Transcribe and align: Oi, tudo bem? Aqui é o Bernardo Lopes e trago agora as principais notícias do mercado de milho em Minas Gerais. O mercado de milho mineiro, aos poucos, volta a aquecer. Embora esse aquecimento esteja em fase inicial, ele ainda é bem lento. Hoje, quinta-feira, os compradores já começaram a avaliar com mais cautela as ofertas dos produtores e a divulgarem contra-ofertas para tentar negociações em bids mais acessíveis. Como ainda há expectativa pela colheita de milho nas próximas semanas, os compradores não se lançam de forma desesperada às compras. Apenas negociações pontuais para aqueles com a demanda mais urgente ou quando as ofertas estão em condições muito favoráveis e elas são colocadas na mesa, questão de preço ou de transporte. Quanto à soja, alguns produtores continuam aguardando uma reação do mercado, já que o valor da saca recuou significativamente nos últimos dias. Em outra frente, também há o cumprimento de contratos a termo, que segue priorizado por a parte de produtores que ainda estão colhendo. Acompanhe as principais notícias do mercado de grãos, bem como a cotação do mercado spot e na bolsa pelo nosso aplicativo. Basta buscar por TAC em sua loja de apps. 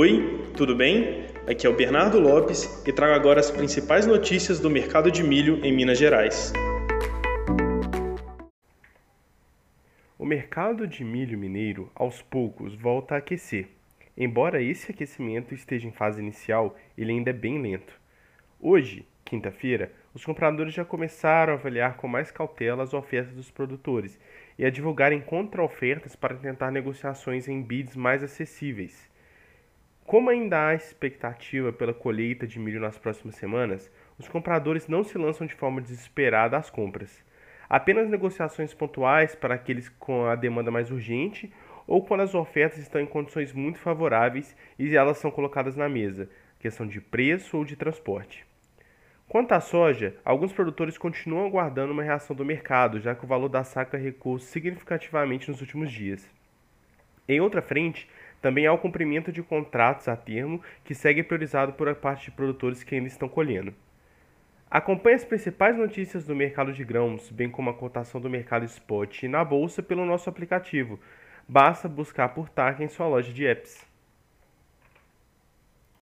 Oi, 0.00 0.44
tudo 0.56 0.76
bem? 0.76 1.26
Aqui 1.50 1.66
é 1.66 1.68
o 1.68 1.74
Bernardo 1.74 2.20
Lopes 2.20 2.86
e 2.86 2.92
trago 2.92 3.14
agora 3.14 3.40
as 3.40 3.50
principais 3.50 4.06
notícias 4.06 4.60
do 4.60 4.70
mercado 4.70 5.10
de 5.10 5.24
milho 5.24 5.58
em 5.66 5.72
Minas 5.72 5.98
Gerais. 5.98 6.52
O 10.16 10.24
mercado 10.24 10.86
de 10.86 11.02
milho 11.02 11.36
mineiro, 11.36 11.90
aos 11.96 12.22
poucos, 12.22 12.76
volta 12.76 13.16
a 13.16 13.18
aquecer. 13.18 13.70
Embora 14.16 14.62
esse 14.62 14.92
aquecimento 14.92 15.52
esteja 15.52 15.88
em 15.88 15.90
fase 15.90 16.22
inicial, 16.22 16.76
ele 16.96 17.10
ainda 17.10 17.30
é 17.30 17.32
bem 17.32 17.60
lento. 17.60 18.00
Hoje, 18.60 19.04
quinta-feira, 19.24 19.90
os 20.14 20.24
compradores 20.24 20.74
já 20.74 20.84
começaram 20.84 21.54
a 21.54 21.56
avaliar 21.56 21.96
com 21.96 22.06
mais 22.06 22.30
cautela 22.30 22.84
as 22.84 22.94
ofertas 22.94 23.34
dos 23.34 23.50
produtores 23.50 24.16
e 24.56 24.64
a 24.64 24.70
divulgarem 24.70 25.20
contra-ofertas 25.20 26.14
para 26.14 26.36
tentar 26.36 26.70
negociações 26.70 27.48
em 27.48 27.60
bids 27.60 27.96
mais 27.96 28.22
acessíveis. 28.22 29.08
Como 30.08 30.30
ainda 30.30 30.68
há 30.68 30.74
expectativa 30.74 31.70
pela 31.70 31.92
colheita 31.92 32.46
de 32.46 32.58
milho 32.58 32.80
nas 32.80 32.96
próximas 32.96 33.34
semanas, 33.34 33.92
os 34.18 34.26
compradores 34.26 34.88
não 34.88 35.04
se 35.04 35.18
lançam 35.18 35.46
de 35.46 35.54
forma 35.54 35.82
desesperada 35.82 36.56
às 36.56 36.70
compras. 36.70 37.22
Apenas 37.68 38.08
negociações 38.08 38.72
pontuais 38.72 39.34
para 39.34 39.54
aqueles 39.54 39.90
com 39.90 40.24
a 40.24 40.34
demanda 40.34 40.70
mais 40.70 40.90
urgente 40.90 41.52
ou 41.86 42.02
quando 42.02 42.22
as 42.22 42.34
ofertas 42.34 42.78
estão 42.78 43.02
em 43.02 43.06
condições 43.06 43.52
muito 43.52 43.78
favoráveis 43.80 44.56
e 44.78 44.96
elas 44.96 45.18
são 45.18 45.30
colocadas 45.30 45.76
na 45.76 45.90
mesa, 45.90 46.30
questão 46.58 46.86
de 46.86 47.02
preço 47.02 47.58
ou 47.58 47.62
de 47.66 47.76
transporte. 47.76 48.46
Quanto 49.28 49.52
à 49.52 49.60
soja, 49.60 50.16
alguns 50.24 50.54
produtores 50.54 50.96
continuam 50.96 51.44
aguardando 51.44 51.92
uma 51.92 52.02
reação 52.02 52.34
do 52.34 52.46
mercado, 52.46 52.98
já 52.98 53.14
que 53.14 53.26
o 53.26 53.28
valor 53.28 53.50
da 53.50 53.62
saca 53.62 53.98
recuou 53.98 54.38
significativamente 54.38 55.50
nos 55.50 55.60
últimos 55.60 55.92
dias. 55.92 56.26
Em 57.28 57.42
outra 57.42 57.60
frente, 57.60 58.08
também 58.40 58.66
há 58.66 58.72
o 58.72 58.78
cumprimento 58.78 59.32
de 59.32 59.42
contratos 59.42 60.08
a 60.08 60.16
termo, 60.16 60.62
que 60.84 60.94
segue 60.94 61.22
priorizado 61.22 61.72
por 61.72 61.88
a 61.88 61.94
parte 61.94 62.26
de 62.26 62.30
produtores 62.30 62.82
que 62.82 62.94
ainda 62.94 63.08
estão 63.08 63.28
colhendo. 63.28 63.74
Acompanhe 64.70 65.16
as 65.16 65.24
principais 65.24 65.76
notícias 65.76 66.26
do 66.26 66.36
mercado 66.36 66.72
de 66.72 66.84
grãos, 66.84 67.30
bem 67.30 67.50
como 67.50 67.70
a 67.70 67.74
cotação 67.74 68.20
do 68.20 68.28
mercado 68.28 68.66
spot 68.66 69.22
e 69.22 69.28
na 69.28 69.42
bolsa 69.42 69.82
pelo 69.82 70.04
nosso 70.04 70.28
aplicativo. 70.28 71.00
Basta 71.48 71.88
buscar 71.88 72.28
por 72.28 72.50
TAC 72.50 72.82
em 72.82 72.88
sua 72.88 73.08
loja 73.08 73.32
de 73.32 73.46
apps. 73.46 73.87